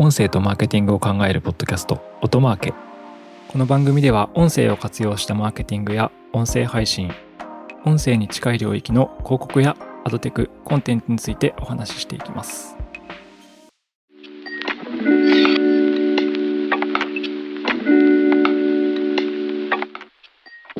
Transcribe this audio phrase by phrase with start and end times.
[0.00, 2.72] 音声とマーケティングを考えるポッドキャスト音マーケ
[3.48, 7.10] この番組では音声を活用したマーケティングや音声配信
[7.84, 12.76] 音声に近い領域の広告やアドテクコンテンツについてお話ししていきます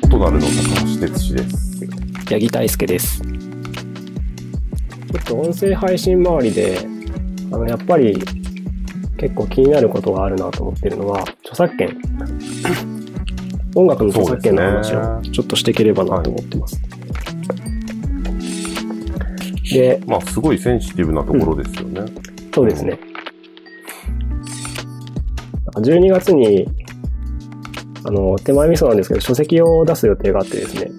[0.08, 0.52] となるの高
[1.00, 1.86] 橋哲司です。
[2.28, 3.20] 八木大輔です。
[3.20, 3.28] ちょ
[5.20, 6.78] っと音声配信周りで、
[7.52, 8.16] あの、やっぱり
[9.18, 11.96] 結構気になることがあるなと思ってるのは、著作権。
[13.74, 16.80] 音楽の著作権の話をちょっとしていければなと思ってます。
[19.72, 22.00] で、まあ、すごいセンシティブなところですよね。
[22.54, 22.98] そうですね。
[25.74, 26.66] 12月に、
[28.04, 30.90] あの、手前味噌なんですけど、書籍を出す予定があってですね。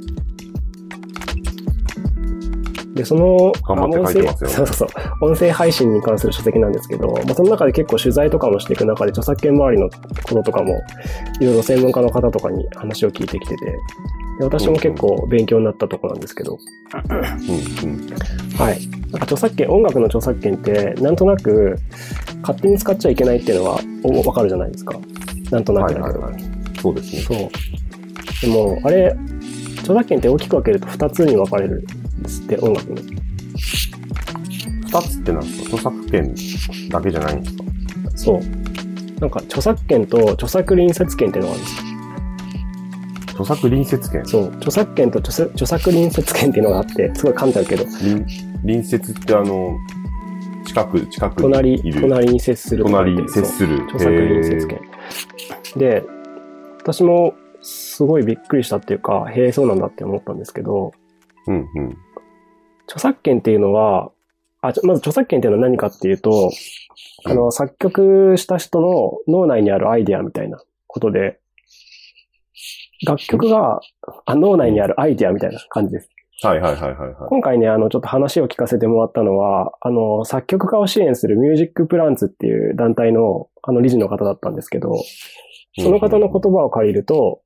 [2.99, 4.89] で、その、音声そうそうそう。
[5.21, 10.81] 音声配信に関する書籍なんですけど、まあ、その中で結構取材とかもしていく中で、著作権周りのこととかも、
[11.39, 16.59] いろいろ専門家の方とかに話を聞いてきてて、で私も結構勉強になったところなんですけど、
[17.09, 17.13] う
[17.85, 18.57] んうん。
[18.57, 18.87] はい。
[18.87, 21.77] なんか著作権、音楽の著作権って、なんとなく、
[22.41, 24.99] 勝手に使っちゃいけないっていうのはおわかるじゃないですか。
[25.51, 26.19] なんとなくだけど。
[26.19, 26.43] はいはいはい。
[26.81, 27.21] そうですね。
[27.21, 27.49] そう。
[28.41, 29.15] でも、あれ、
[29.89, 31.85] 著作権って大きく分けると2つに分かれる
[32.19, 33.01] んですって、音楽の。
[34.91, 36.35] 二つってなんですか著作権
[36.89, 37.63] だけじゃないんですか？
[38.15, 38.39] そう。
[39.19, 41.89] なんか、著作権と著作隣接権っていうのがあるんですよ。
[43.29, 44.25] 著作隣接権？
[44.25, 44.47] そう。
[44.55, 48.25] 著作権と著作著作隣接権っていうのがあって、すごい簡単だけど、隣
[48.61, 49.77] 隣接ってあの、
[50.65, 52.01] 近く、近く隣にい、る。
[52.01, 53.83] 隣に接する隣、接する。
[53.83, 54.81] 著作隣接権。
[55.77, 56.03] で、
[56.81, 60.91] 私もすごいびっくりしたっていうか、へえ、そうなんだって思ったんですけど、
[61.47, 61.97] うんうん。
[62.89, 64.11] 著作権っていうのは、
[64.61, 66.51] あ、まず著作権っていうのは何かっていうと、
[67.23, 71.39] あの、作曲した人の脳内にあるアイデアみたいなことで、
[73.05, 73.79] 楽曲が
[74.25, 76.09] あ脳内にあるアイデアみたいな感じです。
[76.41, 77.15] はいはいはいはいはい。
[77.29, 84.95] 今回ね、あの、ちょっと話を聞かせてもらったのは、あの、作曲家を支援するミュージックプランツっていう団体の、あの、理事の方だったんですけど、
[85.77, 87.41] その方の言葉を借りると、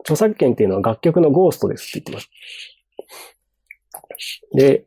[0.00, 2.30] 著作権っていうのは楽曲のゴーストですって言ってます。
[4.54, 4.84] で、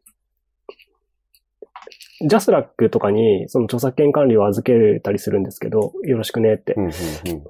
[2.27, 6.73] ジャスラックとかにその著作権管理を預けれたりするんですけど、よろしくねって。
[6.73, 7.43] うんうんうん。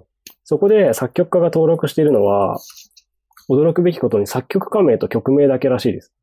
[0.43, 2.57] そこで作曲家が登録しているのは、
[3.49, 6.13] 驚くべきことに作曲家名と曲名だけらしいです。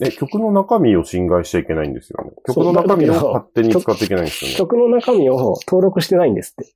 [0.00, 2.30] え、曲の中身を侵害しちゃいけないんですよね。
[2.46, 4.56] 曲の中身を勝手に使っていけないんですよね。
[4.56, 6.72] 曲の中身を登録してないんですって。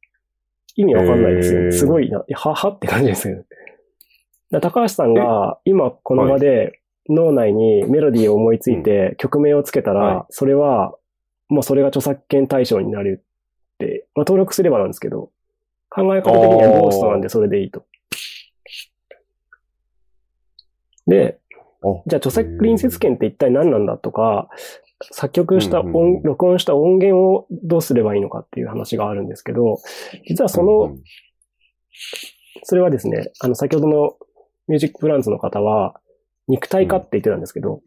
[0.74, 1.72] 意味わかんないですよ。
[1.72, 2.24] すごいな。
[2.34, 3.44] は、はって感じですよね。
[4.60, 10.94] 高橋さんが今この場で脳内にメロディーを思いついて曲名をつけたら、はいそれは、
[11.48, 13.24] もうそれが著作権対象になる
[13.74, 15.30] って、まあ、登録すればなんですけど、
[15.90, 17.84] 考え方的にはゴーストなんでそれでいいと。
[21.06, 21.38] で、
[21.82, 24.48] あじゃあ著作隣接権って一体何なんだとか、
[25.10, 29.78] 作曲した音、うんうんうん録音した音源をどうすればいいのかっていう話があるんですけど、
[30.28, 30.96] 実はその、
[32.62, 34.16] それはですね、あの、先ほどの
[34.72, 36.00] ミュージックプランツの方は、
[36.48, 37.82] 肉体化って言ってたんですけど、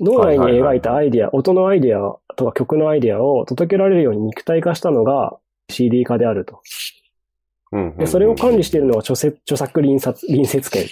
[0.00, 6.60] 脳内に描いたアイディア、音のアイディアとか曲のアイディアを届けられるように肉体化したのが CD 化であると。
[7.72, 10.86] うんうんうんで、それを管理しているのは著作著作隣接隣接権。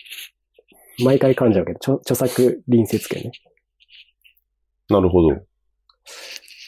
[1.02, 3.32] 毎回噛んじゃうけど、著著作隣接権ね。
[4.90, 5.40] なるほど。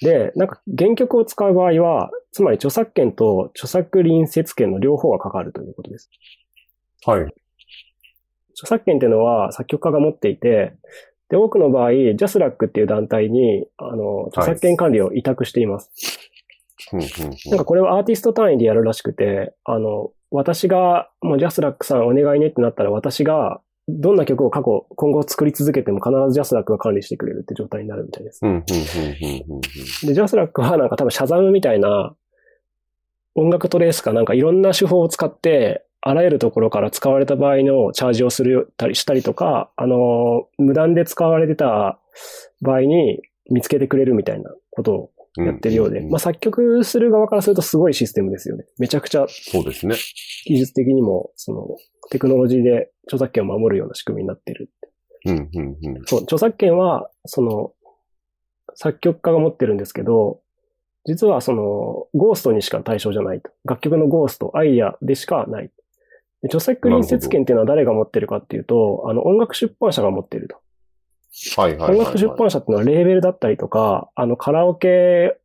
[0.01, 6.11] で、なんか原曲を使う場合は、つまり著作権と著作隣接権の両方がかかるということです。
[7.07, 7.23] はい。
[8.53, 10.75] 著作権っていうのは作曲家が持っていて、
[11.31, 15.91] で、多くの場合、ジャスラックっていう団体に、あの、著作権管理を委託しています。
[16.93, 17.07] うんうん
[17.51, 28.41] なんかこれはアーティスト単位でやるらしくて、あの、私が、もうジャスラックさんお願いねってなったら、私が、どんな曲を過去、今後作り続けても必ずジャスラックが管理してくれるって状態になるみたいです。
[30.07, 32.15] で、ジャスラックはなんか多分シャザムみたいな
[33.35, 41.99] 音楽トレースかなんかいろんな手法を使って、あらゆるところから使われた場合のチャージをするたりしたりとか、あの、無断で使われてた
[42.63, 43.21] 場合に
[43.51, 48.65] 見つけてくれるみたいなことをうんやってるようで、んんまあ作曲する側からするとすごいシステムですよね。
[48.79, 49.95] めちゃくちゃそうですね。
[50.47, 51.69] 技術的にも、その、
[52.11, 54.71] テクノロジーで著作権を守るような仕組みになってる。
[55.27, 56.03] うんうんうん。
[56.07, 57.73] そう、著作権は、その、
[58.75, 60.41] 作曲家が持ってるんですけど、
[61.07, 63.51] 実はその、ゴーストにしか対象じゃないと。
[63.65, 65.71] 楽曲のゴースト、アイデアでしかない。
[66.43, 70.57] で著作隣接権っていうのは誰が持ってるかっていうと、あの、音楽出版社が持ってると。
[71.61, 71.99] はいはいはい、はい。
[71.99, 75.39] 音楽出版社っていうのはレーベルだったりとか、あの、カラオケ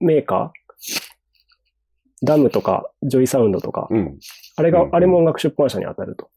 [0.00, 4.18] メーカー、ダムとか、ジョイサウンドとか、うん。
[4.56, 6.30] あれがうんう、んあれも音楽出版社に当たると。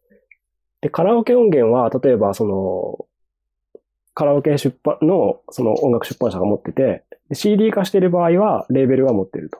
[0.82, 3.08] で、カラオケ音源は、例えば、その、
[4.14, 9.60] カラオケ出版の、その音楽出版社が持ってて、で CD 化してる場合は、レーベルが持ってると。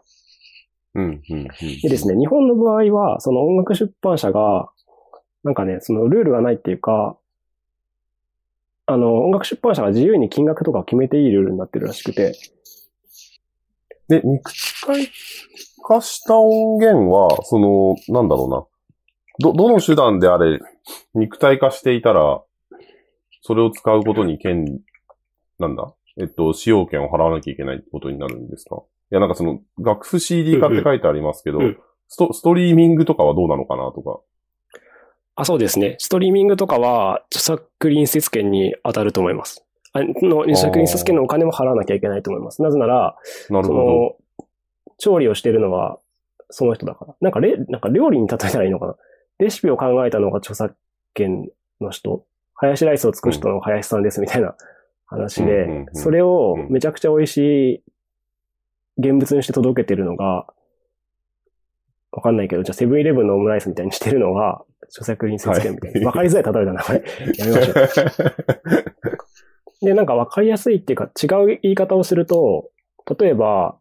[0.95, 1.22] うん。
[1.30, 1.38] うん。
[1.39, 1.48] うん。
[1.81, 4.69] でですね、日本の場合は、その音楽出版社が、
[5.44, 7.18] なんかね、そのルールがないっていうか、
[8.86, 12.34] あの、音楽出版社が自由に金額とかを決めていいルールになってるらしくて、
[14.07, 14.51] で、肉
[14.86, 15.10] 体
[15.86, 18.66] 化した音源は、その、なんだろうな。
[19.39, 20.60] ど、どの手段であれ、
[21.13, 22.42] 肉体化していたら、
[23.42, 24.80] それを使うことに権、
[25.60, 25.94] なんだ？
[26.19, 28.78] えっと、使用権を払わなきゃいけないってことになるんですか？
[28.78, 28.80] い
[29.12, 31.77] や、なんかその、楽譜 CD 化って書いてありますけど、うんうん
[32.09, 34.19] スト、ストリーミングとかはどうなのかなとか。
[35.36, 35.98] あ、そうですね。
[36.00, 39.65] ストリーミングとかは、著作隣接権に当たると思います。
[39.94, 42.62] あの、著作隣接権のお金も払わなきゃいけないと思います。
[42.62, 43.80] なぜなら、そなるほど。
[43.80, 44.15] の、
[44.98, 46.00] 調理をしてるのは、
[46.50, 47.15] その人だから。
[47.19, 48.95] なんか、れ、なんか料理に例えたらいいのかな。
[49.39, 50.75] レシピを考えたのが著作
[51.13, 51.50] 権
[51.81, 52.25] の人。
[52.56, 54.56] ハヤシライスを作る人の林さんですみたいな
[55.06, 57.83] 話で、それをめちゃくちゃ美味しい
[58.97, 60.47] 現物にして届けてるのが、
[62.11, 65.97] わかんないけど、じゃあセブンイレブンのオムライスみたいにしてるのが、著作隣接権みたいな。
[65.99, 67.03] はいわ、かりづらい例えだな、これ。
[67.38, 68.03] やめましょ
[69.83, 69.85] う。
[69.85, 72.71] で、なんかわかりやすいっていうか、違う言い方をすると、
[73.19, 73.77] 例えば、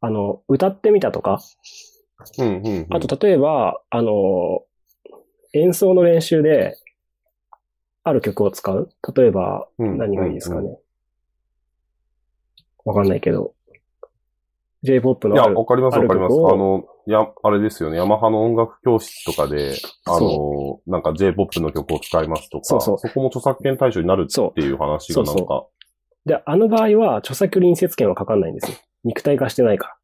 [0.00, 1.40] あの、歌ってみたとか、
[2.38, 4.62] うんうんうんあと例えば、あの、
[5.52, 6.78] 演奏の練習で、
[8.04, 10.78] ある曲を使う例えば、うん何がいいですかうんね。
[12.84, 13.52] わかんないけど、
[14.86, 16.32] J-POP いや、のあるわかりますわかります。
[16.32, 17.98] あの、や、あれですよね。
[17.98, 19.74] ヤマハの音楽教室とかで、
[20.06, 25.66] あの、なんか J-POP の曲を使いますとか、そうそうこも著作権対象になるそうっていう話がなんそうか、
[26.26, 28.78] で、あの場合は、著作隣接権はかかんないんですよ。
[29.04, 29.96] 肉体化してないか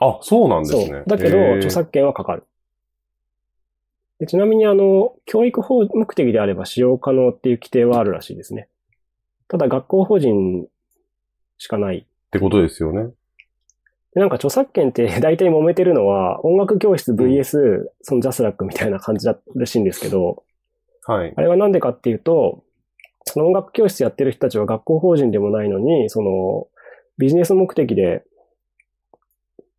[0.00, 0.08] ら。
[0.08, 1.04] あ、そうなんですそねう。。
[1.06, 2.44] だけど、著作権はかかる。
[4.18, 8.68] でちなみに、あの、教育法目的であれば使用可能っていう規定はあるらしいですね。
[9.48, 10.66] ただ、学校法人
[11.58, 11.98] しかない。
[11.98, 13.12] ってことですよね。
[14.16, 20.42] でなんか著作権って 大体揉めてるのは、音楽教室 VS、そのジャスラックみたいな感じだらしいんですけど、
[21.04, 21.34] はい。
[21.36, 22.64] あれはなんでかっていうと、
[23.24, 26.66] その音楽教室やってる人たちは学校法人でもないのに、その、
[27.18, 28.24] ビジネス目的で、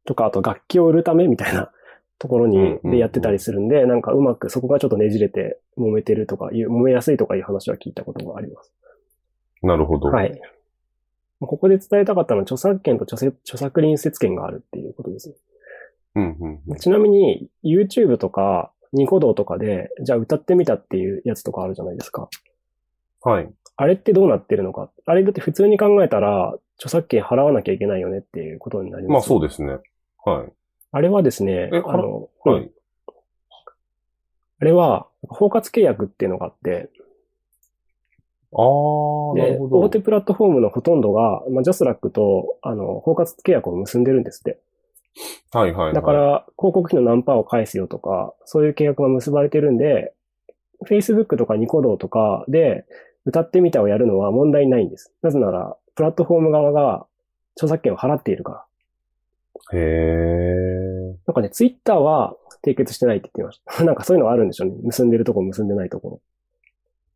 [0.05, 1.71] とか、あと楽器を売るためみたいな
[2.19, 8.71] ところにうんうんう、んでやってたりするんで、なんかうまくそこがちょっとねじれて揉めてるとかいう、揉めやすいとかいう話は聞いたことがあります。
[9.63, 10.09] なるほど。
[10.09, 10.39] はい。
[11.39, 15.35] ここで伝えたかったのは著作権と著作隣接権があるっていうことですね。
[16.15, 16.77] うんうんうん。
[16.77, 22.27] ちなみに、YouTube とか、ニコ動とかで、じゃあ歌ってみたっていうやつとかあるじゃないですか。
[23.21, 23.49] はい。
[23.75, 24.89] あれってどうなってるのか？
[25.05, 29.13] あれだって普通に考えたら、著作権払わなきゃいけないよねっていうことになります。
[29.13, 29.77] まあそうですね。
[30.25, 30.51] はい。
[30.91, 32.71] あれはですね、えあの、うんはい。
[34.59, 36.89] あれは、包括契約っていうのがあって、
[38.53, 39.79] あー、なでる、ほど。
[39.79, 44.59] 大手プラットフォームのほとんどが、まあ、ジャスラックと、あの、包括契約を結んでるんですって。
[45.51, 45.93] はいはいはい。
[45.93, 50.13] だから、広告費の何パーを返すよとか、そういう契約が結ばれてるんで、
[50.85, 52.85] Facebook とかニコ動とかで
[53.25, 55.11] 歌ってみたをやるのは問題ないんです。
[55.21, 57.07] なぜなら、プラットフォーム側が
[57.55, 58.67] 著作権を払っているか
[59.71, 59.77] ら。
[59.77, 61.15] へー。
[61.25, 63.83] なんかね、Twitter は締結してないって言ってました。
[63.85, 64.75] なんかそういうのがあるんでしょうね。
[64.83, 66.21] 結んでるとこ結んでないところ。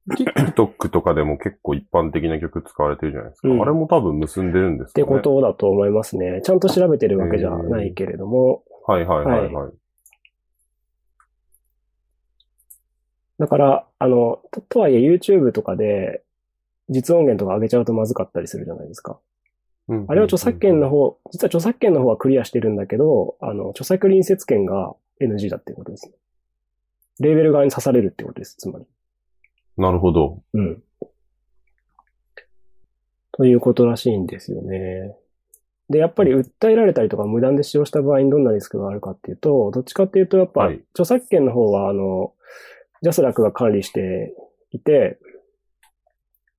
[0.09, 3.49] TikTok とかでも結構一般的な曲使われてるじゃないですか。
[3.49, 5.17] うんあれも多分結んでるんですってかね。
[5.17, 6.41] ことだと思いますね。
[6.43, 9.71] ちゃんと調べてるわけじゃないけれども、はいはいはいはい。
[13.37, 16.23] だから、あの、ととはいえ YouTube とかで
[16.89, 19.19] 実音源とか上げちゃうとまずかったりするじゃないですか。
[19.87, 26.13] うんあれは著作権の方、実は著作権の方はクリアしてるんだけど、あの、著作隣接権が NG だっていうことですね。
[27.19, 28.85] レーベル側に刺されるってことです、つまり。
[29.77, 30.41] なるほど。
[30.53, 30.83] うん。
[33.31, 35.15] ということらしいんですよね。
[35.89, 42.33] で、やっぱり訴えられたりとか無断で使用した場合にどんなリスクがあるかっていうと、どっちかっていうと、やっぱはい、著作権の方は、あの、
[43.01, 44.33] ジャスラックが管理して
[44.71, 45.19] いて、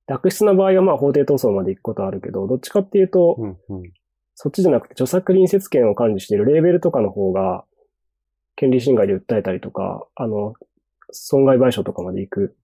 [0.07, 3.91] 悪質な場合はまあ法廷闘争まで行くことはあるけど、どっちかっていうと、うんうん。
[4.35, 7.65] そっちじゃなくて著作隣接権を管理しているレーベルとかの方が、
[8.55, 10.53] 権利侵害で訴えたりとか、あの、
[11.11, 12.55] 損害賠償とかまで行く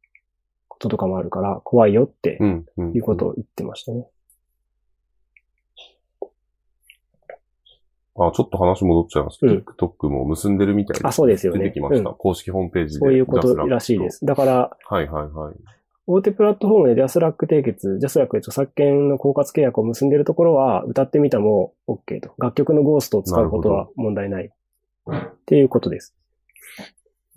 [0.80, 2.40] こととかもあるから、怖いよって。
[2.96, 4.08] いうことを言ってましたね。
[8.16, 9.40] あ、ちょっと話戻っちゃいます。
[9.42, 11.08] うん TikTok も結んでるみたいです。
[11.08, 12.10] あそうですよね出てきました。
[12.10, 13.00] うん公式ホームページで。
[13.00, 14.26] そういうことらしいです。
[14.26, 15.56] だから、はいはいはい。
[16.08, 22.34] 大手プラットフォームでジャスラック締結、ジャスラックで著作権の包括契約を結んでいるところは、歌ってみたも OK と。
[22.40, 24.50] 楽曲のゴーストを使うことは問題ない。
[24.50, 24.52] っ
[25.46, 26.16] ていうことです。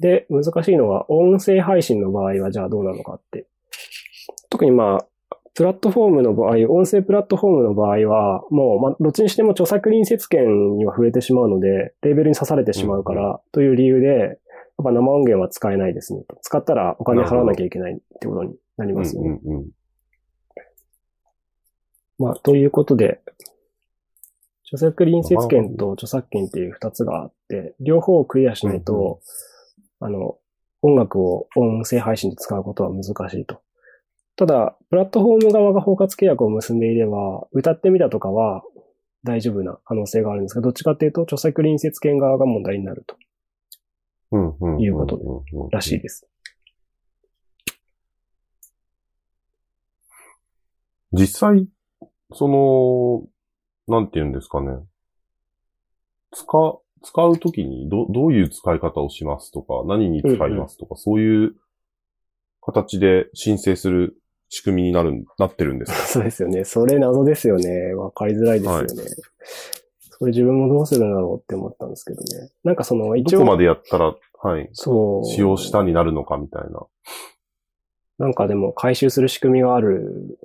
[0.02, 3.46] で、難しいのは、音声配信の場合はじゃあどうなのかって。
[4.50, 5.06] 特にまあ、
[5.54, 14.38] プラットフォームの場合、音声プラットフォームの場合は、もう、まあ、どっちにしても著作隣接権には触れてしまうので、レーベルに刺されてしまうから、という理由で、やっ
[14.82, 16.24] ぱ生音源は使えないですね。
[16.40, 19.40] 使ったらお金払わなきゃいけないってことになりますよね。
[19.44, 19.70] うんうんうん。
[22.18, 23.20] まあ、ということで、
[24.64, 29.20] 著作隣接権と著作権っていう二つがあって、両方をクリアしないと、
[30.04, 30.36] あの、
[30.82, 33.62] 音楽を音声配信で使うことは難しいと。
[34.36, 38.62] ただ、プラットフォーム側が包括契約を結んでいれば、歌ってみたとかは
[39.24, 43.16] 大丈夫な可能性があるんですが、どっちかっていうと、著作隣接権側が問題になると、
[44.32, 46.26] うんいうことらしいです。
[51.12, 51.68] 実際、
[52.32, 53.28] その、
[53.86, 54.78] なんて言うんですかね。
[56.32, 61.54] 使、使うときにど、どういう使い方をしますとか、何に使いますとか、そういう
[62.60, 64.16] 形で申請する
[64.48, 65.98] 仕組みになるん、なってるんですか？
[66.06, 66.64] そうですよね。
[66.64, 67.94] それ謎ですよね。
[67.94, 68.86] わかりづらいですよね。
[70.00, 72.50] それ自分もどうするんだろうって思ったんですけどね。
[72.62, 75.24] なんかその、一応、どこまでやったら、はい、そう。
[75.24, 76.86] 使用したになるのかみたいな。
[78.18, 80.38] なんかでも回収する仕組みがある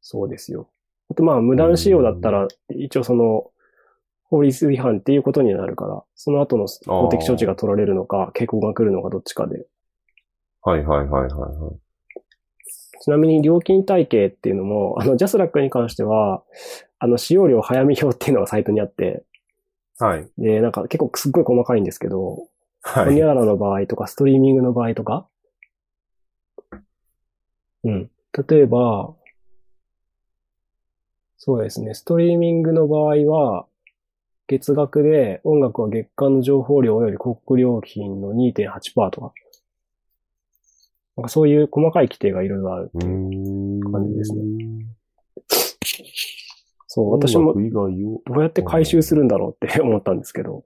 [0.00, 0.70] そうですよ。
[1.10, 3.50] あとまあ無断使用だったら、一応その、
[4.30, 9.66] 法律違反っていうことになるから、その後の法的処置が取られるのか、警告が来るのかどっちかで。
[10.62, 11.88] はいはいはいはいはい。
[13.00, 16.42] ちなみに料金体系っていうのも、あの、ジャスラックに関しては、
[16.98, 19.24] あの、使用量早見表っていうのがサイトにあって、
[19.98, 20.28] はい。
[20.36, 22.48] で、なんか結構すっごい細かいんですけど、
[22.82, 23.04] はい。
[23.06, 25.26] ホニャララの場合とか、ストリーミングの場合とか。
[27.84, 28.10] うん。
[28.48, 29.14] 例えば、
[31.38, 31.94] そうですね。
[31.94, 33.66] ストリーミングの場合は、
[34.48, 39.32] 月額で音楽は月間の情報量及び広告料金の2.8%とか。
[41.16, 42.90] なんかそういう細かい規定がいろいろある。
[42.94, 43.92] うーん。
[43.92, 44.40] 感じですね
[46.86, 47.54] そう、私も。
[47.54, 50.64] どうやって回収するんだろうって 思ったんですけど、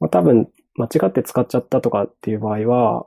[0.00, 3.06] まあ、多分間違って使っちゃったとかっていう場合は、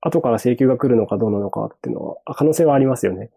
[0.00, 3.30] 後から請求が来るのかどうなのかっていうのは、あ可能性はありますよね。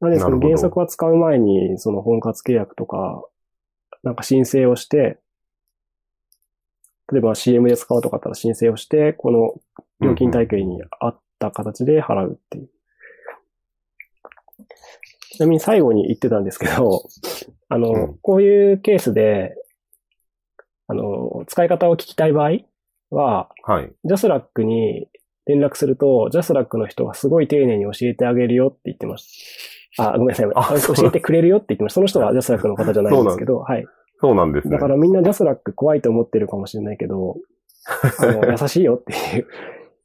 [0.00, 3.24] なんでそのなるほど原則は使う前に、その本活契約とか、
[4.02, 5.18] なんか申請をして、
[7.12, 12.70] 例えば CM で使うとかだったら申請をして、この料金体系に合った形で払うっていう。
[15.32, 17.04] ちなみに最後に言ってたんですけど、
[17.68, 19.54] あの、うんこういうケースで、
[20.88, 22.58] あの、使い方を聞きたい場合
[23.10, 23.92] は、はい。
[24.04, 25.08] ジャスラックに
[25.46, 29.81] 連絡すると、ジャスラックの人がすごい丁寧に教えてあげるよって言ってました。
[29.98, 30.80] あ、ごめんなさい。
[30.96, 31.94] 教えてくれるよって言ってました。
[31.96, 33.86] その人はジャスラックの方じゃないんですけど、はい。
[34.20, 34.74] そうなんですね。
[34.74, 37.36] だからみんなジャスラック怖いと思ってるかもしれないけど、
[38.18, 39.46] あの、 優しいよって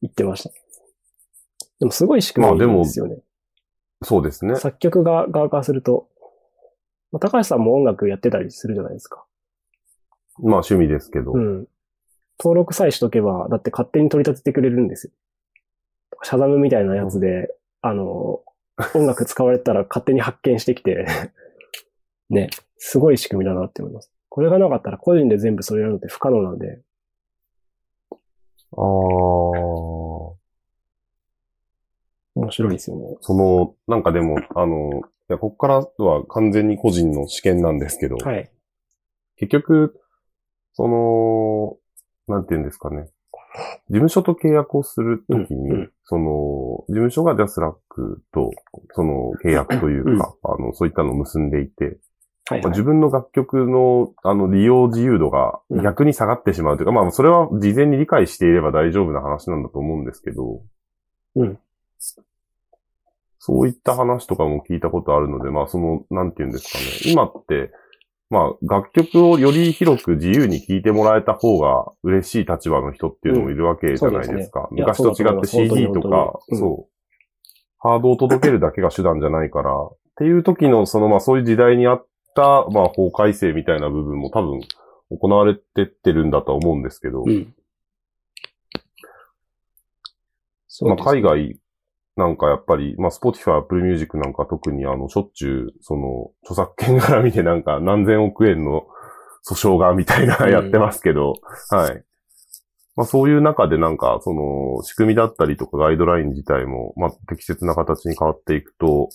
[0.01, 0.49] 言ってました。
[1.79, 3.17] でもすごい仕組みですよね。
[4.01, 4.55] そうですね。
[4.55, 6.07] 作曲が側からすると、
[7.11, 9.25] まあ高橋さんも音楽やってたりするじゃないですか。
[10.39, 11.33] まあ趣味ですけど。
[11.33, 11.67] うん。
[12.39, 15.13] 登録さえしとけば、だって勝手に取り立ててくれるんですよ。
[16.23, 17.49] シャザムみたいなやつで、
[17.81, 18.41] あの、
[18.93, 21.05] 音楽使われたら勝手に発見してきて、
[22.29, 24.11] ね、すごい仕組みだなって思います。
[24.29, 26.81] これがなかったら個人で全部それやるのって不可能なんで、
[28.75, 30.37] ああ。
[32.35, 33.17] 面白いですよね。
[33.21, 38.51] その、なんかでも、あの、いや、ここからは完全に個人の試験なんですけど、はい。
[39.37, 39.99] 結局、
[40.73, 41.77] その、
[42.27, 43.09] なんて言うんですかね。
[43.89, 48.51] 事務所と契約をするときに、うんうんその、事務所がジャスラックと、
[48.93, 51.93] その契約というか、あの、そういったのを結んでいて、はい、
[52.49, 52.61] はい。
[52.61, 60.61] まあ自分の楽曲の、あの、利用自由度がうん逆に下がってしまうというか、まあ、それは事前に理解していれば大丈夫な話なんだと思うんですけど、
[61.35, 61.59] うん。
[63.39, 67.11] そういった話とかも聞いたことあるので、まあ、その、なんて言うんですかね。
[67.11, 67.71] 今って、
[68.29, 74.67] まあ、楽曲をより広く自由に聴いてもらえた方が嬉しい立場の人っていうのもいるわけじゃないですか。
[74.69, 76.97] うんすね昔と違って CD とかそう。
[77.79, 84.59] ハードを届けるだけが手段じゃないから、っていう時の、その、まあ、そういう時代にあった、まあ、法改正みたいな部分も多分、
[85.09, 87.53] 行われてってるんだとは思うんですけど、うん。
[90.81, 91.59] まあ、海外
[92.17, 98.87] なんかやっぱり、まあ、Spotify、Apple Music なんか特にあの、しょっちゅう、その、著作権絡みでなんか何千億円の
[99.47, 101.33] 訴訟がみたいなうんやってますけど、
[101.69, 102.03] はい。
[102.95, 109.09] まあそういう中でなんか、その、仕組みだったりとかガイドライン自体も、まあ適切な形に変わっていくと、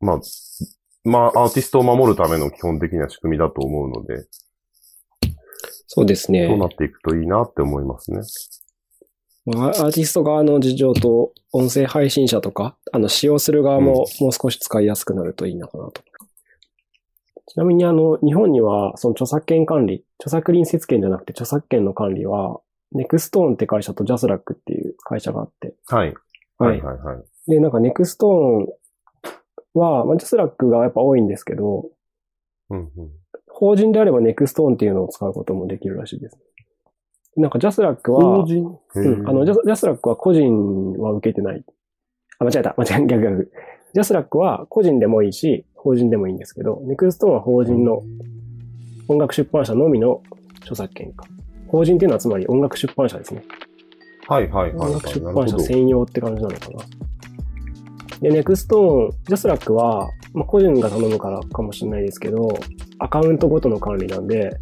[0.00, 0.20] まあ、
[1.04, 4.26] まあアーティストを守るための基本的な仕組みだと思うので、
[5.86, 6.48] そうですね。
[6.48, 8.20] そうなっていくといいなって思いますね。
[9.48, 16.02] まあアーティスト側の事情と音声配信者とか、あの、使用する側ももう少し使いやすくなるといいのかなと。
[17.46, 22.60] ちなみにあの、日本にはその著作権管理、著作隣接権じゃなくて著作権の管理は、
[22.92, 25.74] NexToneって会社と JASRACっていう会社があって。
[25.86, 26.14] はい。
[26.58, 27.50] はいはいはい。
[27.50, 28.68] で、なんか NexTone
[29.74, 31.86] は、まあ、 JASRACがやっぱ多いんですけど、
[32.70, 32.88] うんうん。
[33.48, 36.38] 法人であれば NexToneっていうのを使うこともできるらしいです。
[37.38, 41.64] なんか JASRACは、うん、あのジャス、 JASRACは個人は受けてない。
[42.38, 42.74] あ、間違えた。
[42.78, 43.00] 間違えた。
[43.06, 43.52] 逆逆。
[43.94, 48.02] JASRACは個人でもいいし、法人でもいいんですけど、 NexToneは法人の
[49.06, 50.20] 音楽出版社のみの
[50.60, 51.26] 著作権か。
[51.68, 53.44] 法人っていうのはつまり音楽出版社ですね。
[54.26, 54.90] はいはいはい、はい。
[54.90, 55.20] 音楽出。
[55.20, 56.78] 版社専用って感じなのかな。
[58.20, 62.58] で、 NexTone、JASRACは、まあ、個人が頼むからかもしれないですけど、
[62.98, 64.58] アカウントごとの管理なんで、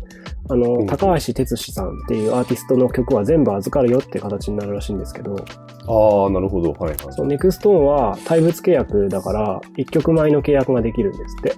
[0.48, 6.72] あの、うん高橋哲司さんっていうアーティストの曲は全部預かるよって形になるらしいんですけど、ああ、なるほど。
[6.72, 6.98] はいはい。
[7.10, 11.54] そのネクストーンは対物契約だから、1曲前の契約ができるんですって。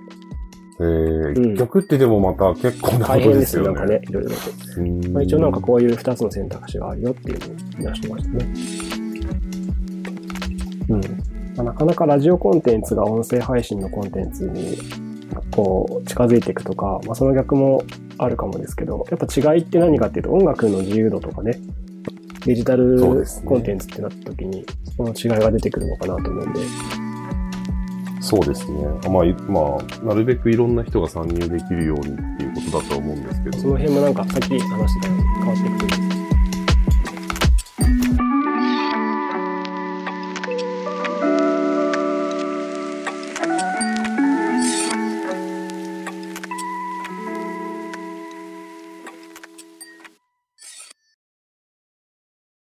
[0.81, 3.75] えー、うん一曲ってでもまた結構なこ大と変ですよ、ですよね。
[3.75, 5.11] なんかね、いろいろと。
[5.13, 7.39] まあ、一応なんかこういう2つの選択肢があるよっていう
[7.83, 8.53] のを出してましたね。
[10.89, 11.01] うん。
[11.57, 14.79] まあ、なかなかラジオコンテンツが音声配信のコンテンツに
[15.51, 17.83] こう近づいていくとか、まあ、その逆も
[18.19, 21.59] あるかもですけど、やっぱ違いって何かっていうと音楽の自由度とかね、
[22.45, 24.65] デジタルコンテンツってなった時に、
[24.97, 26.61] その違いが出てくるのかなと思うんで、
[28.21, 28.85] そうですね。
[29.11, 33.59] まあ、いまあ、なるべくいろんな人が参入できるようにっていうことだと思うんですけど。
[33.59, 36.18] その辺もなんかさっき話してたように変わっていくといいですね。